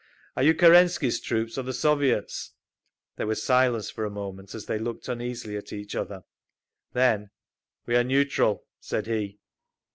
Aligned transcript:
"Are 0.35 0.41
you 0.41 0.55
Kerensky's 0.55 1.19
troops, 1.19 1.59
or 1.59 1.61
the 1.61 1.73
Soviets'?" 1.73 2.53
There 3.17 3.27
was 3.27 3.43
silence 3.43 3.91
for 3.91 4.03
a 4.03 4.09
moment, 4.09 4.55
as 4.55 4.65
they 4.65 4.79
looked 4.79 5.07
uneasily 5.07 5.55
at 5.57 5.71
each 5.71 5.93
other. 5.95 6.23
Then, 6.93 7.29
"We 7.85 7.95
are 7.95 8.03
neutral," 8.03 8.65
said 8.79 9.05
he. 9.05 9.37